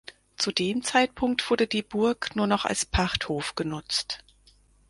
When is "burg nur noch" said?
1.83-2.65